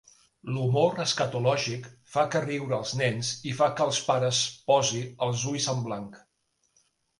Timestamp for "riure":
2.47-2.75